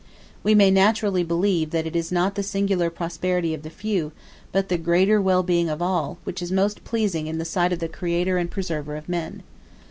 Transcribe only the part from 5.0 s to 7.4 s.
well being of all, which is most pleasing in